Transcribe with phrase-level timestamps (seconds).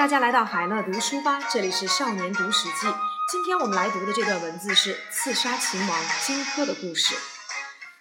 [0.00, 2.86] 大家来到海乐读书吧，这里是少年读史记。
[3.30, 7.14] 今天我们来读的这段文字是刺杀秦王荆轲的故事。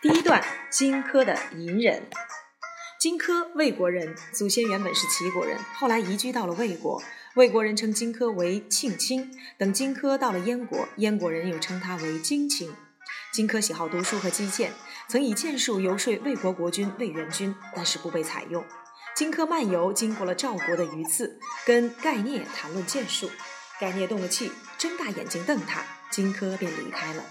[0.02, 2.10] 第一段，荆轲的隐忍。
[3.02, 7.04] 荆轲，魏国人，祖先原本是齐国人，后来移居到了魏国。
[7.36, 9.38] 魏国人称荆轲为庆卿。
[9.58, 12.74] 等荆轲到了燕国，燕国人又称他为荆卿。
[13.34, 14.72] 荆轲喜好读书和击剑，
[15.10, 18.64] 曾以剑术游说魏国国君魏元君，但是不被采用。
[19.20, 23.30] 荆轲漫游，经过了赵国的榆次，跟盖聂谈论剑术。
[23.78, 27.26] 盖聂动了气，睁大眼睛瞪他，荆轲便离开了。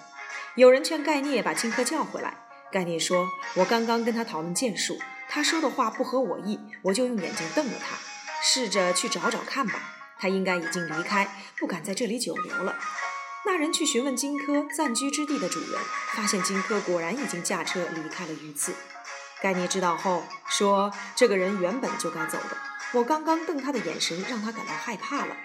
[0.54, 2.34] 有人劝盖聂把荆轲叫回来，
[2.70, 4.98] 盖聂说：“我刚刚跟他讨论剑术，
[5.30, 7.96] 他说的话不合我意，我就用眼睛瞪了他。
[8.42, 9.80] 试着去找找看吧，
[10.18, 11.26] 他应该已经离开，
[11.58, 12.76] 不敢在这里久留了。”
[13.46, 15.80] 那人去询问荆轲暂居之地的主人，
[16.14, 18.74] 发现荆轲果然已经驾车离开了榆次。
[19.40, 22.56] 盖聂知道后说：“这个人原本就该走的，
[22.92, 25.36] 我刚刚瞪他的眼神让他感到害怕了。”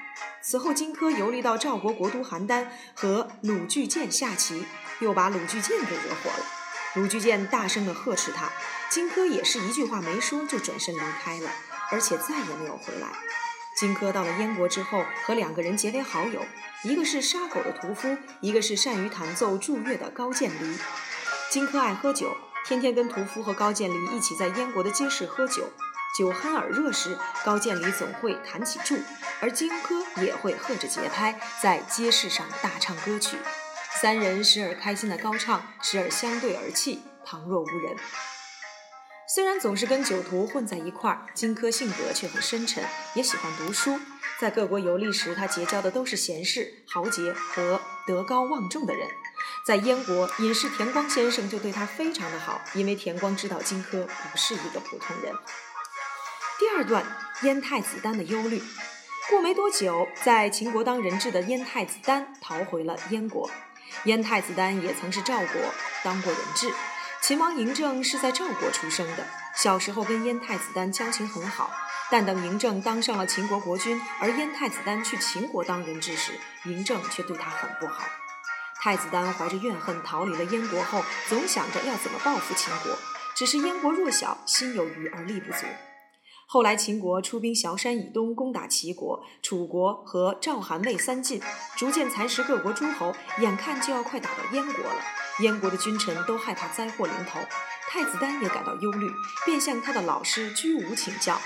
[0.41, 4.65] 此后，荆轲游历到赵国国都邯郸，和鲁巨剑下棋，
[4.99, 6.45] 又把鲁巨剑给惹火了。
[6.95, 8.51] 鲁巨剑大声地呵斥他，
[8.89, 11.49] 荆轲也是一句话没说就转身离开了，
[11.91, 13.07] 而且再也没有回来。
[13.77, 16.45] 荆轲到了燕国之后，和两个人结为好友，
[16.83, 20.77] 一个是杀狗的屠夫，一个是善于弹奏祝乐的高渐离。
[21.49, 22.35] 荆轲爱喝酒。
[22.65, 25.69] 天天跟屠夫和高渐离一起在燕国的街市喝酒，
[26.17, 28.97] 酒酣耳热时，高渐离总会弹起柱，
[29.41, 33.35] 而荆轲也会和着节拍在街市上大唱歌曲，
[34.01, 37.97] 三人时而开心的高唱，时而相对而泣，旁若无人。
[39.35, 43.99] 虽然总是跟酒徒混在一块儿，荆轲性格却很深沉，也喜欢读书。
[44.39, 49.07] 在各国游历时，他结交的都是贤士、豪杰和德高望重的人。
[49.63, 55.33] 在燕国，隐士田光先生就对他非常的好，因为田光知道荆轲不是一个普通人。
[56.59, 57.05] 第二段，
[57.41, 58.61] 燕太子丹的忧虑。
[59.29, 63.49] 过没多久，在秦国当人质的燕太子丹逃回了燕国。
[64.05, 65.61] 燕太子丹也曾是赵国
[66.03, 66.71] 当过人质。
[67.21, 69.25] 秦王嬴政是在赵国出生的，
[69.55, 71.71] 小时候跟燕太子丹交情很好。
[72.11, 76.33] 但等嬴政当上了秦国国君，而燕太子丹去秦国当人质时，
[76.65, 78.03] 嬴政却对他很不好。
[78.83, 82.93] 太子丹怀着怨恨逃离了燕国后，总想着要怎么报复秦国。
[83.33, 85.59] 只是燕国弱小，心有余而力不足。
[86.45, 91.41] 后来秦国出兵崤山以东攻打齐国、楚国和赵、韩、魏三晋，
[91.77, 95.01] 逐渐蚕食各国诸侯，眼看就要快打到燕国了。
[95.39, 97.39] 燕国的君臣都害怕灾祸临头，
[97.89, 99.09] 太子丹也感到忧虑，
[99.45, 101.39] 便向他的老师居武请教。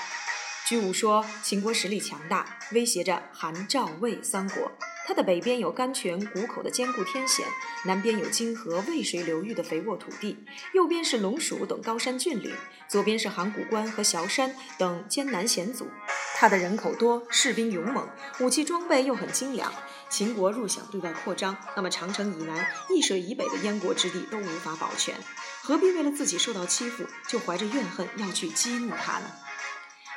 [0.68, 4.70] 居武说：“秦国实力强大，威胁着韩、赵、魏三国。”
[5.08, 7.46] 它的北边有甘泉谷口的坚固天险，
[7.86, 12.54] 南边有泾河渭水流域的肥沃土地，右边是龙蜀等高山峻岭，
[12.90, 15.88] 左边是函谷关和崤山等艰难险阻。
[16.36, 18.06] 它的人口多，士兵勇猛，
[18.42, 19.72] 武器装备又很精良。
[20.10, 25.16] 秦国若想对外扩张，那么长城以南、易水以北的燕国之地都无法保全，
[25.64, 29.32] 何必为了自己受到欺负，就怀着怨恨要去激怒他呢？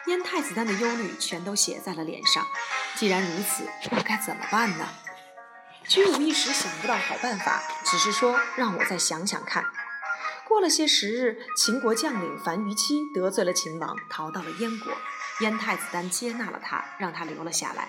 [0.07, 2.47] 燕太子丹的忧虑全都写在了脸上。
[2.97, 4.89] 既然如此，我该怎么办呢？
[5.87, 9.65] 居武一时想不到好办法，只是说让我再想想看。
[10.47, 14.93] 过了些时日，秦国将领樊於期得罪了秦王，逃到了燕国。
[15.41, 17.89] 燕太子丹接纳了他，让他留了下来。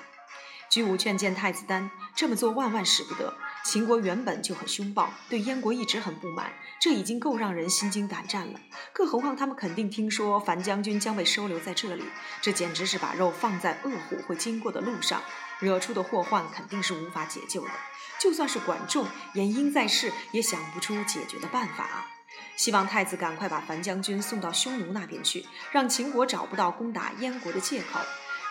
[0.69, 3.33] 居武劝谏太子丹这么做万万使不得。
[3.63, 8.59] 秦国原本就很凶暴，对燕国一直很不满，这已经够让人心惊胆战了。
[8.91, 12.03] 更何况他们肯定听说樊将军将被收留在这里，
[12.41, 15.21] 这简直是把肉放在恶虎会经过的路上，
[15.59, 17.71] 惹出的祸患肯定是无法解救的。
[18.19, 22.07] 就算是管仲、颜婴在世，也想不出解决的办法啊！
[22.55, 27.99] 希望太子赶快把樊将军送到匈奴那边去，让秦国找不到攻打燕国的借口。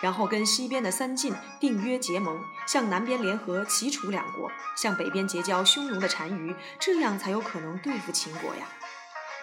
[0.01, 8.67] 然后跟西边的三晋订约结盟，向南边联合齐楚两国，向北边结交匈奴的单于，这样才有可能对付秦国呀。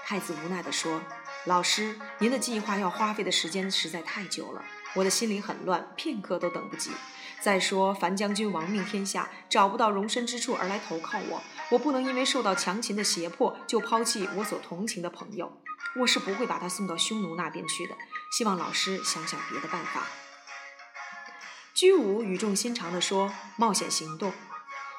[0.05, 1.03] 太子无奈地说
[1.45, 6.91] ：“老师，您的计划要花费的时间实在太久了，我的心里很乱，片刻都等不及。
[7.41, 15.61] 再说樊将军亡命天下，找不到容身之处而来投靠我，我不能因为受到强秦的胁迫就抛弃我所同情的朋友。
[16.01, 17.95] 我是不会把他送到匈奴那边去的。
[18.33, 20.07] 希望老师想想别的办法。”
[21.79, 24.33] 居无语重心长地说：“冒险行动，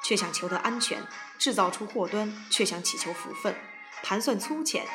[0.02, 1.00] 却想求得安全；
[1.38, 3.54] 制造出祸端，却想祈求福分；
[4.02, 4.88] 盘算粗浅，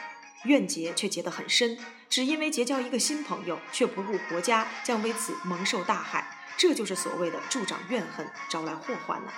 [0.44, 1.76] 怨结却结得很深。
[2.08, 6.26] 只因为结交一个新朋友，却不顾国家将为此蒙受大害。
[6.56, 9.30] 这就是所谓的助长怨恨，招来祸患了。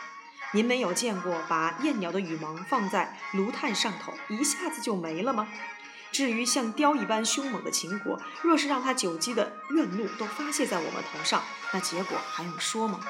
[0.53, 5.49] 您没有见过把燕鸟的羽毛放在炉炭上头，一下子就没了吗？”
[6.13, 11.43] 至于像雕一般凶猛的秦国，若是让他久积的怨怒都发泄在我们头上，
[11.77, 13.07] 那结果还用说吗？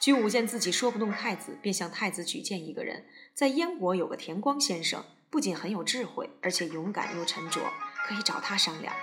[0.00, 3.04] 居武见自己说不动太子，便向太子举荐一个人，
[3.34, 7.60] 在燕国有个田光先生，不仅很有智慧，而且勇敢又沉着，
[8.08, 8.94] 可以找他商量。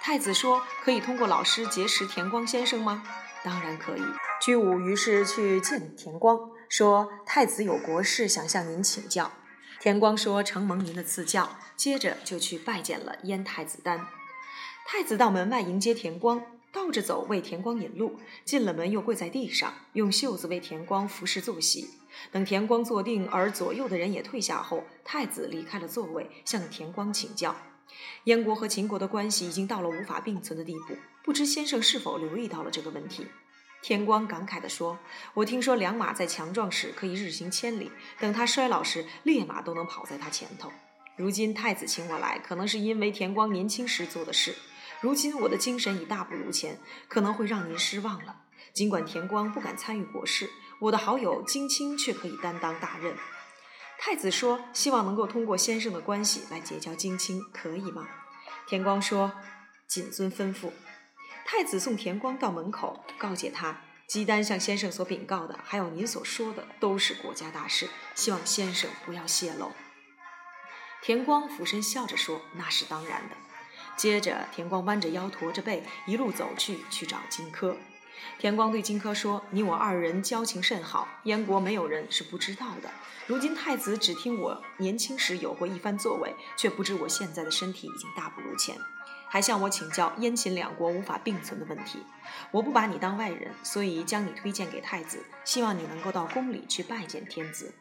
[0.00, 3.02] 太子说：“可以通过老师结识田光先生吗
[3.44, 4.02] ？”“当然可以。”
[4.40, 9.30] 居武于是去见田光，说：“太子有国事想向您请教。”
[9.78, 14.06] 田光说：“承蒙您的赐教。”接着就去拜见了燕太子丹。
[14.86, 16.42] 太子到门外迎接田光，
[16.72, 18.18] 倒着走为田光引路。
[18.44, 21.90] 进了门又跪在地上，用袖子为田光服侍坐席。
[22.30, 27.54] 等田光坐定，而左右的人也退下后，太子离开了座位，向田光请教。
[28.24, 33.26] 燕国和秦国的关系已经到了无法并存的地步，不知先生是否留意到了这个问题？
[33.82, 34.98] 田光感慨地说
[35.34, 37.90] ：“我听说良马在强壮时可以日行千里，
[38.20, 40.70] 等它衰老时，烈马都能跑在它前头。
[41.16, 44.54] 如今太子请我来，可能是因为田光年轻时做的事。
[45.02, 48.44] 如今我的精神已大不如前，可能会让您失望了。
[48.72, 53.16] 尽管田光不敢参与国事，我的好友金青却可以担当大任。”
[53.98, 58.08] 太子说：“希望能够通过先生的关系来结交金青，可以吗？”
[58.66, 59.32] 田光说
[59.86, 60.70] ：“谨遵吩咐。”
[61.44, 69.72] 太子送田光到门口，告诫他：“姬丹向先生所禀告的，还有您所说的，都是国家大事，希望先生不要泄露。”
[71.02, 73.36] 田光俯身笑着说：“那是当然的。”
[74.02, 77.76] 接着，田光弯着腰，驼着背，一路走去，去找荆轲。
[78.36, 82.90] 田光对荆轲说：“你我二人交情甚好，燕国没有人是不知道的。
[83.28, 88.76] 如今太子只听我年轻时有过一番作为，却不知我现在的身体已经大不如前，
[89.28, 92.00] 还向我请教燕秦两国无法并存的问题。
[92.50, 97.72] 我不把你当外人，所以将你推荐给太子，希望你能够到宫里去拜见天子。”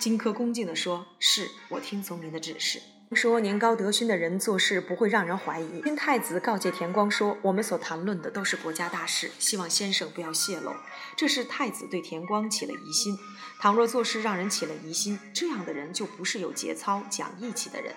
[0.00, 2.82] 荆轲恭敬地说：“是我听从您的指示。”
[3.14, 5.80] 说年高德勋的人做事不会让人怀疑。
[5.82, 10.72] 听太子告诫田光说：“我们所谈论的都是国家大事，希望先生不要泄露。”
[11.16, 13.18] 这是太子对田光起了疑心。
[13.60, 17.94] 倘若做事让人起了疑心，这样的人就不是有节操、讲义气的人。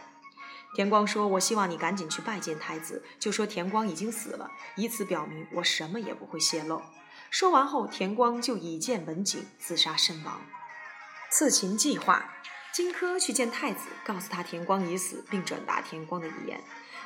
[0.75, 6.81] 田光说：“我希望你赶紧去拜见太子，就说田光已经死了，以此表明我什么也不会泄露。”
[7.31, 10.41] 说完后，田光就以剑文景，自杀身亡。
[11.31, 12.33] 刺秦计划。
[12.73, 16.61] 荆轲去见太子，告诉他田光已死，并转达田光的遗言。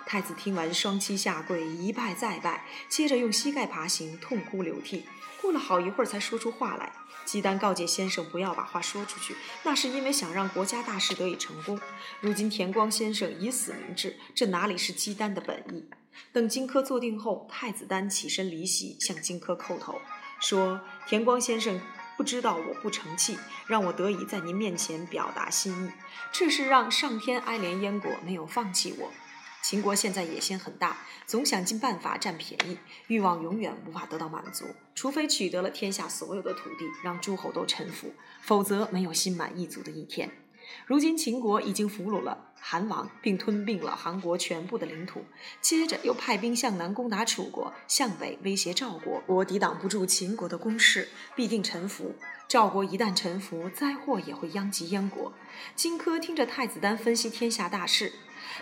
[0.05, 5.05] 太子听完，双膝下跪，一拜再拜，接着用膝盖爬行，痛哭流涕。
[5.41, 6.91] 过了好一会儿，才说出话来。
[7.23, 11.79] 姬丹告诫先生不要把话说出去，那是因为想让国家大事得以成功。
[12.19, 15.85] 如今田光先生以死明志，这哪里是姬丹的本意？
[16.33, 20.01] 等荆轲坐定后，太子丹起身离席，向荆轲叩头，
[20.41, 21.79] 说：“田光先生。”
[22.17, 23.37] 不知道我不成器，
[23.67, 25.89] 让我得以在您面前表达心意，
[26.31, 29.11] 这是让上天哀怜燕国没有放弃我。
[29.63, 30.97] 秦国现在野心很大，
[31.27, 32.77] 总想尽办法占便宜，
[33.07, 34.65] 欲望永远无法得到满足，
[34.95, 38.11] 除非取得了天下所有的土地，让诸侯都臣服，
[38.41, 40.31] 否则没有心满意足的一天。
[40.85, 45.23] 如今秦国已经俘虏了韩王，并吞并了韩国全部的领土，
[45.61, 49.23] 接着又派兵向南攻打楚国，向北威胁赵国。
[49.25, 52.15] 我抵挡不住秦国的攻势，必定臣服。
[52.47, 55.31] 赵国一旦臣服，灾祸也会殃及燕国。
[55.75, 58.11] 荆轲听着太子丹分析天下大事，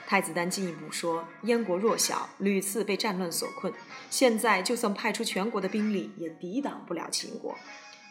[0.06, 3.74] 太子丹进一步说：燕国弱小，屡次被战乱所困，
[4.12, 7.58] 现在就算派出全国的兵力，也抵挡不了秦国。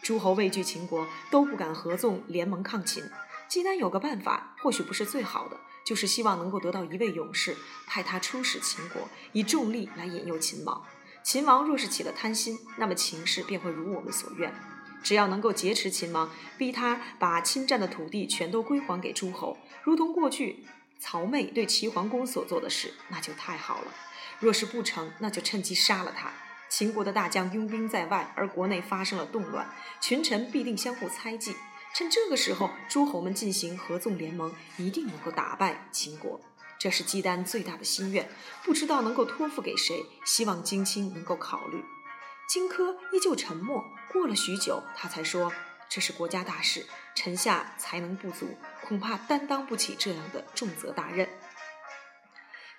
[0.03, 3.03] 诸侯畏惧秦国，都不敢合纵联盟抗秦。
[3.49, 10.85] 姬丹有个办法，或许不是最好的，就是希望能够得到一位勇士，派他出使秦国，以重力来引诱秦王。
[11.23, 14.53] 秦王若是起了贪心，那么秦氏便会如我们所愿。
[15.01, 16.29] 只要能够劫持秦王，
[16.59, 20.63] 逼他把侵占的土地全都归还给诸侯，如同过去
[20.99, 23.91] 曹妹对齐桓公所做的事，那就太好了。
[24.39, 26.31] 若是不成，那就趁机杀了他。
[26.69, 29.67] 秦国的大将拥兵在外，而国内发生了动乱，
[29.99, 31.55] 群臣必定相互猜忌。
[31.93, 36.39] 趁这个时候，诸侯们进行合纵联盟，一定能够打败秦国。
[36.77, 38.29] 这是姬丹最大的心愿，
[38.63, 40.05] 不知道能够托付给谁。
[40.25, 41.83] 希望荆青能够考虑。
[42.47, 45.51] 荆轲依旧沉默，过了许久，他才说
[45.89, 51.27] ：“这是国家大事，臣下才能不足，恐怕担当不起这样的重责大任。”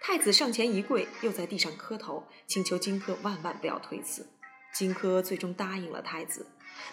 [0.01, 4.27] 太子上前一跪，又在地上磕头，请求荆轲万万不要推辞。
[4.73, 6.47] 荆轲最终答应了太子。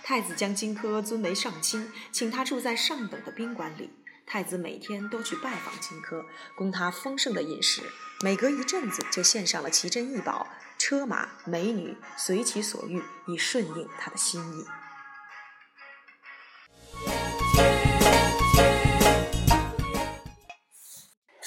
[0.04, 3.92] 太子将荆轲尊为上卿，请他住在上等的宾馆里。
[4.26, 7.82] 太子每天都去拜访荆轲，供他丰盛的饮食。
[8.22, 14.66] 每隔一阵子，就献上了奇珍异宝、车马、美女，随其所欲，以顺应他的心意。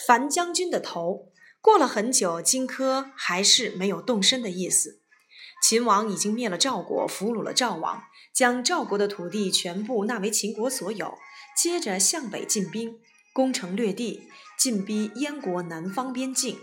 [0.06, 1.30] 樊将军的头。
[1.60, 5.00] 过了很久，荆轲还是没有动身的意思。
[5.62, 11.19] 秦王已经灭了赵国，俘虏了赵王，将赵国的土地全部纳为秦国所有，
[11.57, 12.99] 接着向北进兵，
[13.33, 16.59] 攻城略地，进逼燕国南方边境。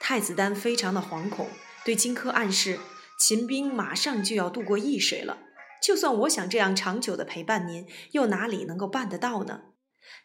[0.00, 1.48] 太子丹非常的惶恐，
[1.84, 2.80] 对荆轲暗示：
[3.18, 5.38] 秦兵马上就要渡过易水了，
[5.82, 9.60] 就算我想这样长久的陪伴您，又哪里能够办得到呢？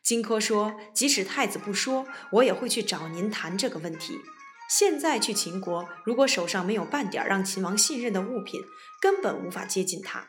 [0.04, 4.20] 荆轲说：“即使太子不说，我也会去找您谈这个问题。
[4.70, 8.62] 现在去秦国，如果手上没有半点让秦王信任的物品，
[9.02, 10.28] 根本无法接近他。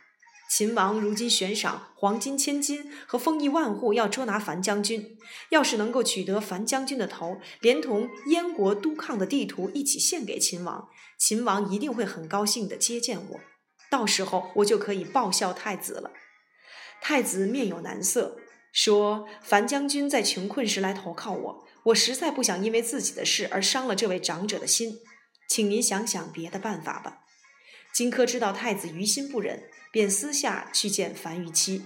[0.51, 5.17] 秦王如今悬赏黄金千金和封邑万户，要捉拿樊将军。
[5.51, 13.41] 要是能够取得樊将军的头，连同燕国督亢的地图一起献给秦王，秦王一定会很高兴地接见我。
[13.91, 16.11] 到时候，我就可以报效太子了。”
[17.03, 18.37] 太子面有难色。
[18.73, 24.99] 说樊将军在穷困时来投靠我，我实在不想因为自己的事而伤了这位长者的心，
[25.49, 27.21] 请您想想别的办法吧。
[27.93, 31.83] 荆轲知道太子于心不忍，便私下去见樊於期，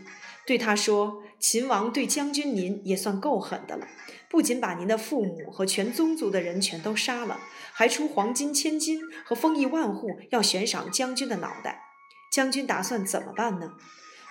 [0.47, 3.89] 对他说：“秦王对将军您也算够狠的了，
[4.29, 7.41] 不仅把您的父母和全宗族的人全都杀了，
[7.73, 11.81] 还出黄金千金和封邑万户要悬赏将军的脑袋，
[12.31, 13.75] 将军打算怎么办呢？”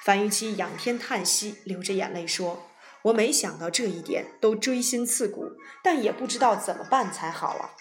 [0.05, 2.69] 樊於期仰天叹息，流着眼泪说
[3.03, 5.51] ：“我没想到这一点，都锥心刺骨，
[5.83, 7.71] 但也不知道怎么办才好啊。”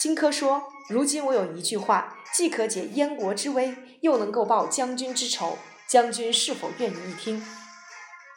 [0.00, 7.44] 荆轲说：“如今我有一句话，既可解燕国之危，又能够报将军之仇，将军是否愿意一听？”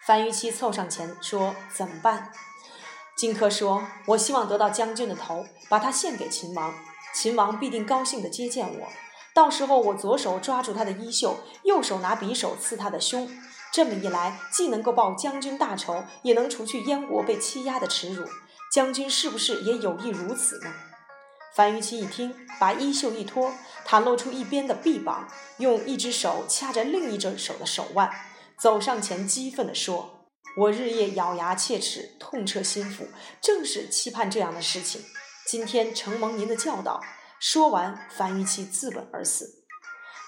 [0.05, 2.31] 樊於期凑上前说：“怎么办？”
[3.17, 6.73] 荆轲说：“我希望得到将军的头，把他献给秦王，
[7.13, 8.87] 秦王必定高兴地接见我。”
[9.33, 13.29] 到时候我左手抓住他的衣袖，右手拿匕首刺他的胸，
[13.77, 18.25] 这么一来，既能够报将军大仇，也能除去燕国被欺压的耻辱。
[18.73, 20.73] 将军是不是也有意如此呢？
[21.55, 23.53] 樊於期一听，把衣袖一脱，
[23.85, 25.27] 袒露出一边的臂膀，
[25.59, 28.11] 用一只手掐着另一只手的手腕，
[28.57, 30.25] 走上前，激愤地说
[30.57, 33.05] ：“我日夜咬牙切齿，痛彻心腑，
[33.39, 35.03] 正是期盼这样的事情。
[35.45, 36.99] 今天承蒙您的教导。”
[37.39, 39.56] 说完，樊於期自刎而死。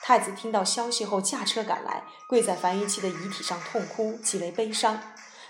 [0.09, 4.99] 太子听到消息后，驾车赶来，跪在樊於期的遗体上痛哭，极为悲伤。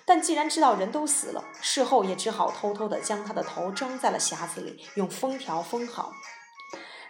[0.03, 6.11] 但既然知道人都死了，事后也只好偷偷地将他的头装在了匣子里，用封条封好。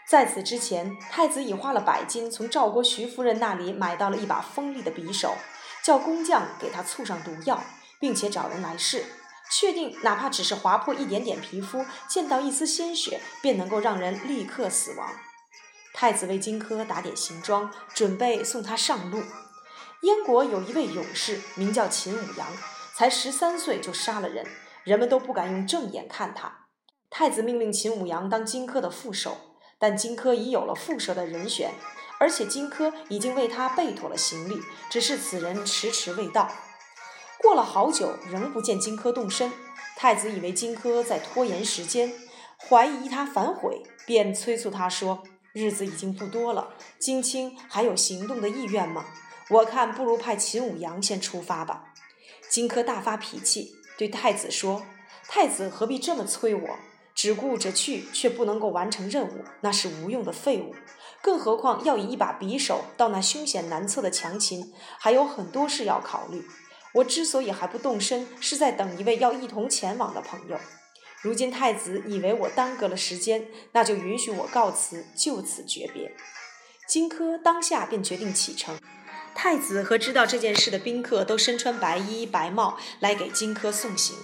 [0.07, 5.33] 在此之前，太子已花了百金，从赵国徐夫人那里买到了一把锋利的匕首，
[5.83, 7.59] 叫工匠给他醋上毒药，
[7.99, 9.03] 并且找人来试。
[9.49, 15.09] 确定，哪怕只是划破一点点皮肤，见到一丝鲜血，便能够让人立刻死亡。
[15.93, 19.23] 太子为荆轲打点行装，准备送他上路。
[20.01, 22.47] 燕国有一位勇士，名叫秦舞阳，
[22.95, 24.45] 才十三岁就杀了人，
[24.83, 26.67] 人们都不敢用正眼看他。
[27.09, 31.73] 太子命令秦舞阳当荆轲的副手，但荆轲已有了副手的人选，
[32.19, 36.49] 而且荆轲已经为他备妥了行李，只是此人迟迟未到。
[37.39, 39.51] 过了好久，仍不见荆轲动身。
[39.97, 42.13] 太子以为荆轲在拖延时间，
[42.69, 49.05] 怀疑他反悔，便催促他说：“日子已经不多了，荆卿还有行动的意愿吗？
[49.49, 51.93] 我看不如派秦舞阳先出发吧。”
[52.49, 54.83] 荆轲大发脾气，对太子说
[55.27, 56.69] ：“太子何必这么催我？
[57.13, 60.73] 只顾着去，却不能够完成任务，那是无用的废物。
[61.21, 66.45] 更何况要以一把匕首到那凶险难测的强秦，还有很多事要考虑。”
[66.95, 70.57] 我之所以还不动身，是在等一位要一同前往的朋友。
[71.21, 76.15] 如今太子以为我耽搁了时间，那就允许我告辞，就此诀别。
[76.87, 78.79] 荆轲当下便决定启程。
[79.35, 84.15] 太子和知道这件事的宾客都身穿白衣白帽来给荆轲送行。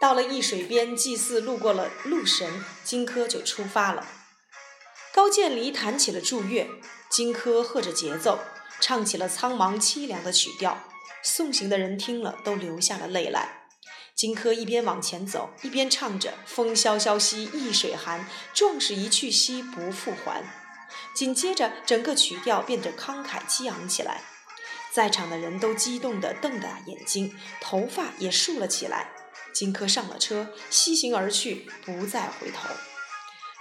[0.00, 4.06] 到了易水边，祭祀路过了鹿神，荆轲就出发了。
[5.12, 6.66] 高渐离弹起了祝乐，
[7.10, 8.38] 荆轲和着节奏，
[8.80, 10.78] 唱起了苍茫凄凉的曲调。
[11.22, 13.59] 送行的人听了，都流下了泪来。
[14.20, 20.44] 荆轲一边往前走，一边唱着“风萧萧兮易水寒，壮士一去兮不复还”。
[21.16, 24.20] 紧接着，整个曲调变得慷慨激昂起来，
[24.92, 29.08] 在场的人都激动地瞪大眼睛，头发也竖了起来。
[29.54, 32.68] 荆轲上了车，西行而去，不再回头。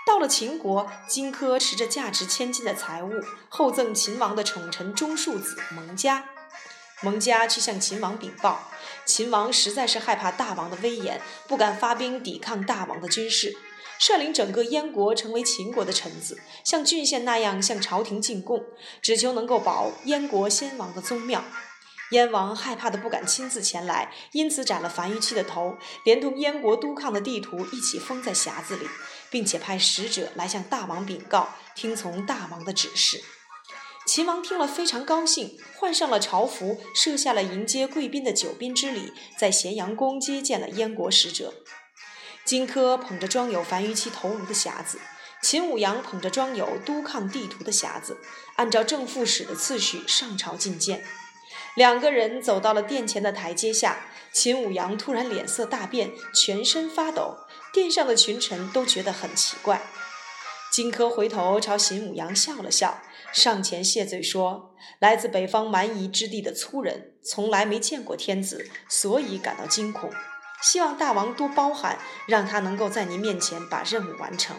[0.05, 3.13] 到了秦国，荆轲持着价值千金的财物，
[3.47, 6.25] 厚赠秦王的宠臣中庶子蒙嘉。
[7.01, 8.69] 蒙嘉去向秦王禀报，
[9.09, 13.57] 秦王实在是害怕大王的威严，不敢发兵抵抗大王的军事，
[13.97, 18.63] 率领整个燕国成为秦国的臣子，像郡县那样向朝廷进贡，
[19.01, 21.43] 只求能够保燕国先王的宗庙。
[22.11, 25.75] 燕王害怕的不敢亲自前来，因此斩了樊於期的头，
[26.05, 28.87] 连同燕国督亢的地图一起封在匣子里，
[29.31, 33.23] 并且派使者来向大王禀告，听从大王的指示。
[34.11, 41.53] 秦王听了非常高兴，换上了朝服，设下了迎接贵宾的九宾之礼，在咸阳宫接见了燕国使者。
[42.43, 44.99] 荆轲捧着装有樊於期头颅的匣子，
[45.43, 48.17] 秦舞阳捧着装有督亢地图的匣子，
[48.55, 51.05] 按照正副使的次序上朝觐见。
[51.75, 57.37] 两个人走到了殿前的台阶下，秦舞阳突然脸色大变，全身发抖，
[57.71, 59.83] 殿上的群臣都觉得很奇怪。
[60.71, 63.01] 荆轲回头朝秦舞阳笑了笑，
[63.31, 70.09] 上前谢罪说：“来自北方蛮夷之地的粗人，从来没见过天子，所以感到惊恐。
[70.62, 74.57] 希望大王多包涵，让他能够在您面前把任务完成。”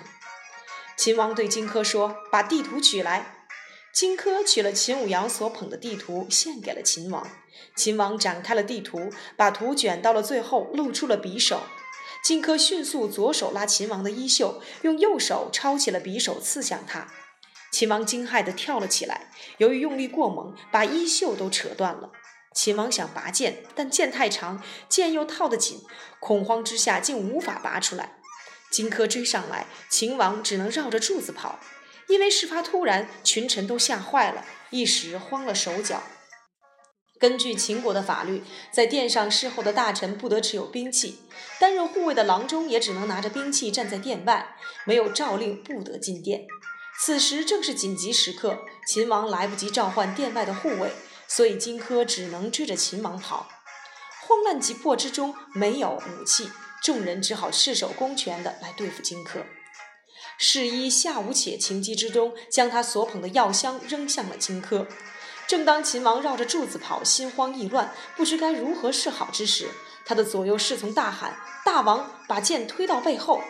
[0.96, 3.36] 秦王对荆轲说：“把地图取来。”
[3.92, 7.26] 荆轲取了秦舞阳所捧的地图，献给了秦王。
[7.74, 11.62] 秦王展开了地图，把图卷到了最后，露出了匕首。
[12.22, 17.08] 荆轲迅速左手拉秦王的衣袖，用右手抄起了匕首刺向他。
[17.72, 22.10] 秦王惊骇地跳了起来，由于用力过猛，把衣袖都扯断了。
[22.54, 25.80] 秦王想拔剑，但剑太长，剑又套得紧，
[26.18, 28.16] 恐慌之下竟无法拔出来。
[28.72, 31.60] 荆轲追上来，秦王只能绕着柱子跑。
[32.08, 36.02] 因为事发突然，群臣都吓坏了，一时慌了手脚。
[37.20, 41.20] 根据秦国的法律，在殿上侍候的大臣不得持有兵器，
[41.60, 46.46] 担任护卫的郎中也只能拿着兵器站在殿外，没有诏令不得进殿。
[47.02, 50.92] 此时正是紧急时刻，秦王来不及召唤殿外的护卫，
[51.26, 53.48] 所以荆轲只能追着秦王跑。
[54.20, 56.50] 慌乱急迫之中，没有武器，
[56.82, 59.44] 众人只好赤手空拳的来对付荆轲。
[60.36, 64.86] 侍医夏无且情急之中，将他所捧的药箱扔向了荆轲。
[65.46, 69.70] 正当秦王绕着柱子跑，心慌意乱，不知该如何是好之时，
[70.04, 73.42] 他的左右侍从大喊：“大王，把剑推到背后！”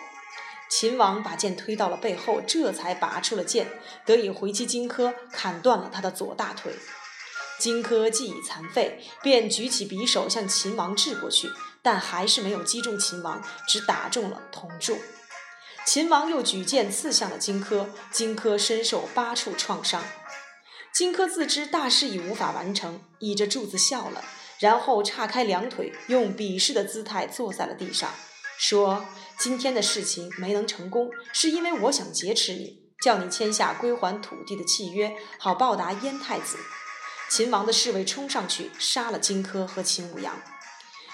[0.71, 3.67] 秦王把剑推到了背后，这才拔出了剑，
[4.07, 6.73] 得以回击荆轲，砍断了他的左大腿。
[7.59, 11.49] 荆轲既已残废，便举起匕首向秦王掷过去，
[11.83, 14.97] 但还是没有击中秦王，只打中了铜柱。
[15.85, 20.03] 秦王又举剑刺向了荆轲，荆轲身受八处创伤。
[20.95, 24.25] 荆轲自知大事已无法完成，倚着柱子笑了，
[24.61, 28.11] 然后岔开两腿，用鄙视的姿态坐在了地上，
[28.61, 29.07] 说
[29.41, 36.59] ：“今天的事情没能成功，是因为我想劫持你，叫你签下归还土地的契约，好报答燕太子。”
[37.31, 40.39] 秦王的侍卫冲上去杀了荆轲和秦舞阳。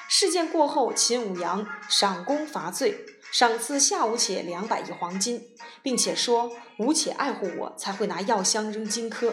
[0.08, 5.40] 事件过后，秦舞阳赏功罚罪，赏赐夏无且两百亿黄金，
[5.84, 9.32] 并且说：“吴且爱护我，才会拿药箱扔荆轲。”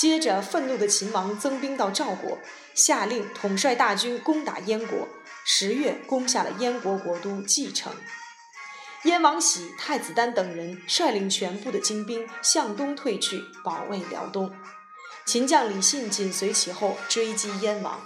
[0.00, 2.38] 接着，愤怒的秦王增兵到赵国，
[2.72, 5.06] 下令统帅大军攻打燕国。
[5.44, 7.92] 十月，攻下了燕国国都蓟城。
[9.04, 14.50] 燕王喜、太子丹等人率领全部的精兵向东退去，保卫辽东。
[15.26, 18.00] 秦将李信紧随其后，追击燕王。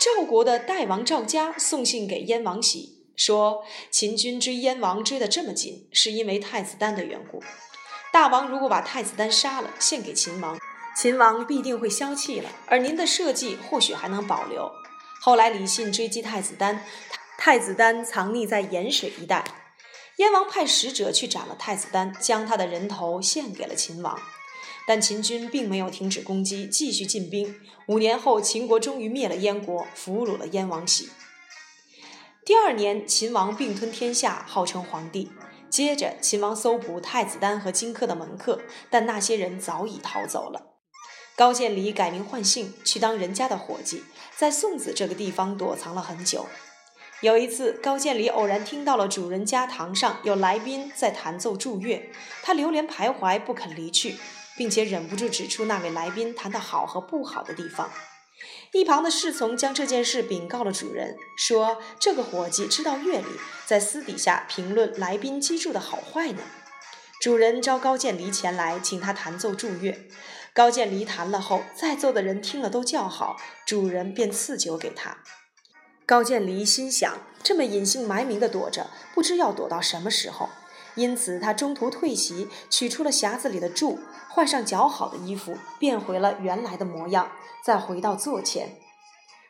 [0.00, 7.40] 赵国的代王赵嘉送信给燕王喜，说秦军追燕王追得这么紧，是因为太子丹的缘故。
[8.12, 10.58] 大王如果把太子丹杀了，献给秦王。
[10.94, 14.70] 秦王必定会消气了，而您的设计或许还能保留。
[15.20, 16.84] 后来李信追击太子丹，
[17.38, 19.44] 太子丹藏匿在盐水一带，
[20.16, 24.20] 燕王派使者去斩了太子丹，将他的人头献给了秦王。
[24.86, 27.58] 但秦军并没有停止攻击，继续进兵。
[27.86, 31.08] 五年后，秦国终于灭了燕国，俘虏了燕王喜。
[32.44, 35.30] 第二年，秦王并吞天下，号称皇帝。
[35.70, 40.71] 接着，秦王搜捕太子丹和荆轲的门客，但那些人早已逃走了。
[41.34, 44.04] 高渐离改名换姓，去当人家的伙计，
[44.36, 46.46] 在宋子这个地方躲藏了很久。
[47.22, 52.10] 有一次，高渐离偶然听到了主人家堂上有来宾在弹奏祝乐，
[52.42, 54.18] 他流连徘徊，不肯离去，
[54.56, 57.90] 并且忍不住指出那位来宾弹得好和不好的地方。
[58.72, 66.42] 一旁的侍从将这件事禀告了主人，说这个伙计知道乐理，在私底下评论来宾击筑的好坏呢。
[67.20, 69.96] 主人召高渐离前来，请他弹奏祝乐。
[70.54, 73.36] 高渐离弹了后，在座的人听了都叫好，
[73.66, 75.18] 主人便赐酒给他。
[76.04, 80.50] 高渐离心想，这么隐姓埋名的躲着，不知要躲到什么时候，
[80.94, 87.32] 因此他中途退席，取出了匣子里的柱，换上较好的衣服，变回了原来的模样，
[87.64, 88.76] 再回到座前。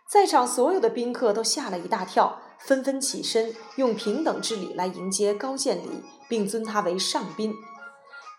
[0.08, 7.52] 在场所有的宾客都吓了一大跳，纷纷起身，用平等之礼来迎接高渐离，并尊他为上宾。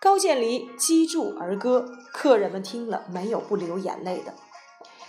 [0.04, 4.34] 高渐离击筑而歌，客人们听了没有不流眼泪的。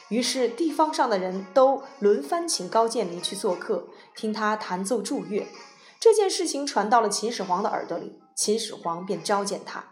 [0.07, 5.49] 于是地方上的人都轮番请高渐离去做客，听他弹奏祝乐。
[5.99, 9.83] 这件事情传到了秦始皇的耳朵里，秦始皇便召见他。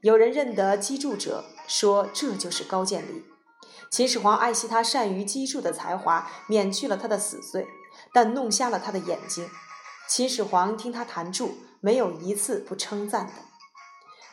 [0.00, 3.22] 有人认得击筑者，说这就是高渐离。
[3.92, 7.68] 秦始皇爱惜他善于击筑的才华，免去了他的死罪，
[8.12, 9.48] 但弄瞎了他的眼睛。
[10.08, 13.32] 秦始皇听他弹铸，没有一次不称赞的。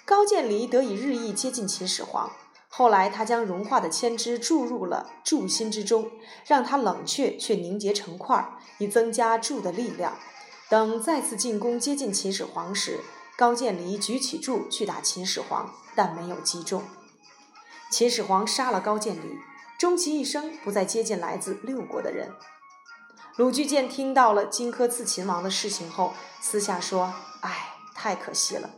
[0.10, 2.32] 高渐离得以日益接近秦始皇。
[2.68, 6.10] 后来，他将融化的铅汁注入了柱心之中，
[6.48, 10.18] 让它冷却却凝结成块，以增加柱的力量。
[10.68, 13.02] 等再次进攻接近秦始皇时，
[13.38, 16.82] 高渐离举起柱去打秦始皇，但没有击中。
[17.92, 19.38] 秦始皇杀了高渐离。
[19.78, 22.34] 终其一生不再接近来自六国的人。
[23.36, 28.72] 鲁巨荐听到了荆轲刺秦王的事情后，私下说：“哎，太可惜了，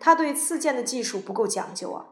[0.00, 2.06] 他对刺剑的技术不够讲究啊，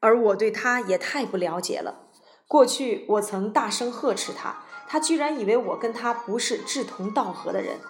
[0.00, 2.08] 而我对他也太不了解了。
[2.48, 7.80] 过去我曾大声呵斥他，他居然以为我跟他不是志同道合的人。”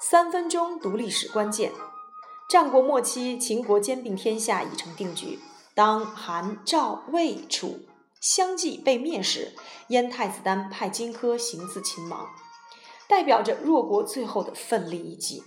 [0.00, 1.72] 三分钟读历史关键：
[2.48, 5.38] 战国末期，秦国兼并天下已成定局。
[5.74, 7.80] 当韩、赵、魏、楚。
[8.20, 9.52] 相继被灭时，
[9.88, 12.28] 燕太子丹派荆轲行刺秦王，
[13.08, 15.42] 代表着弱国最后的奋力一击。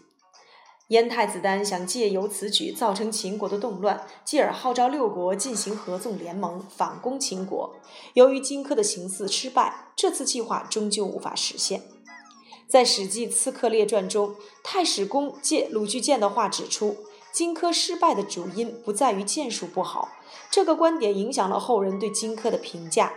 [0.90, 7.76] 燕太子丹想借由此举造成秦国的动乱，继而号召六国进行合纵联盟反攻秦国。
[8.14, 11.82] 由于荆轲的行刺失败，这次计划终究无法实现。
[12.68, 16.98] 在《史记·刺客列传》中，太史公借鲁巨荐的话指出。
[17.32, 20.08] 荆轲失败的主因不在于剑术不好，
[20.50, 23.12] 这个观点影响了后人对荆轲的评价。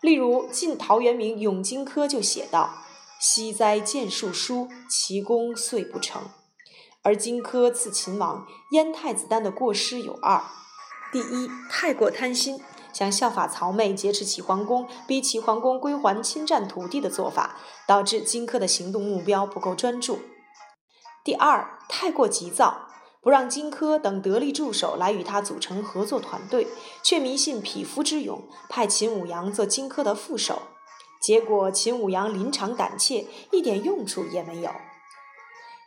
[0.00, 2.70] 例如，晋陶渊明《咏荆轲》就写道
[3.18, 6.22] ：“惜哉剑术疏，其功遂不成。”
[7.02, 10.42] 而荆轲刺秦王，燕太子丹的过失有二：
[11.12, 12.60] 第一，太过贪心，
[12.92, 17.56] 想效法曹妹劫持齐桓公，逼齐桓公归还侵占土地的做法，
[17.86, 20.16] 导致荆轲的行动目标不够专注；
[21.24, 22.84] 第二，太过急躁。
[23.20, 26.68] 不让荆轲等得力助手来与他组成合作团队，
[27.02, 30.62] 却迷信匹夫之勇，派秦舞阳做荆轲的副手。
[31.20, 34.70] 结果秦舞阳临场胆怯，一点用处也没有。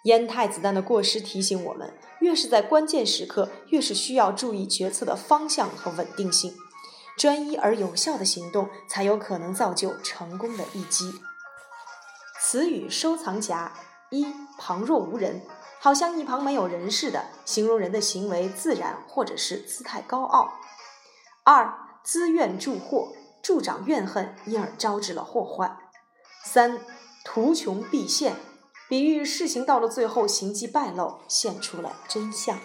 [0.03, 6.55] 燕太子丹的过失提醒我们：越是在关键时刻，越是需要注意决策的方向和稳定性，
[7.17, 11.13] 专一而有效的行动才有可能造就成功的一击。
[12.39, 13.73] 词语收藏夹
[14.09, 14.25] 一：
[14.57, 15.41] 旁若无人。
[15.83, 20.53] 好像一旁没有人似的，形容人的行为自然或者是姿态高傲。
[21.43, 23.11] 二，资怨助祸，
[23.41, 25.75] 助长怨恨，因而招致了祸患。
[26.45, 26.79] 三，
[27.25, 28.35] 图穷匕现，
[28.91, 32.59] 比喻事情到了最后，行迹败露，现出了真相。